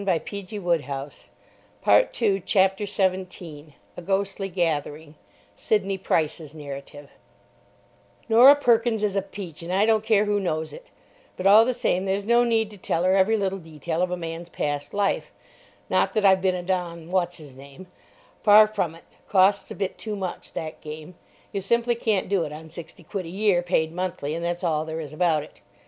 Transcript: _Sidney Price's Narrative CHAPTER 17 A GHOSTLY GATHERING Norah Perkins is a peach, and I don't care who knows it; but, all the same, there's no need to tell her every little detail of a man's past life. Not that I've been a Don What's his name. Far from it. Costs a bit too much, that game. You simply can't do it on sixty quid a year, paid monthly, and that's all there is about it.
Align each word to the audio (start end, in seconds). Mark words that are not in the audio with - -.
_Sidney 0.03 0.59
Price's 0.59 1.29
Narrative 1.85 2.43
CHAPTER 2.43 2.87
17 2.87 3.73
A 3.95 4.01
GHOSTLY 4.01 4.49
GATHERING 4.49 5.13
Norah 8.27 8.55
Perkins 8.55 9.03
is 9.03 9.15
a 9.15 9.21
peach, 9.21 9.61
and 9.61 9.71
I 9.71 9.85
don't 9.85 10.03
care 10.03 10.25
who 10.25 10.39
knows 10.39 10.73
it; 10.73 10.89
but, 11.37 11.45
all 11.45 11.63
the 11.63 11.75
same, 11.75 12.05
there's 12.05 12.25
no 12.25 12.43
need 12.43 12.71
to 12.71 12.79
tell 12.79 13.03
her 13.03 13.15
every 13.15 13.37
little 13.37 13.59
detail 13.59 14.01
of 14.01 14.09
a 14.09 14.17
man's 14.17 14.49
past 14.49 14.95
life. 14.95 15.31
Not 15.87 16.13
that 16.13 16.25
I've 16.25 16.41
been 16.41 16.55
a 16.55 16.63
Don 16.63 17.07
What's 17.11 17.37
his 17.37 17.55
name. 17.55 17.85
Far 18.41 18.65
from 18.65 18.95
it. 18.95 19.03
Costs 19.29 19.69
a 19.69 19.75
bit 19.75 19.99
too 19.99 20.15
much, 20.15 20.53
that 20.53 20.81
game. 20.81 21.13
You 21.51 21.61
simply 21.61 21.93
can't 21.93 22.27
do 22.27 22.41
it 22.41 22.51
on 22.51 22.71
sixty 22.71 23.03
quid 23.03 23.27
a 23.27 23.29
year, 23.29 23.61
paid 23.61 23.91
monthly, 23.91 24.33
and 24.33 24.43
that's 24.43 24.63
all 24.63 24.83
there 24.83 24.99
is 24.99 25.13
about 25.13 25.43
it. 25.43 25.61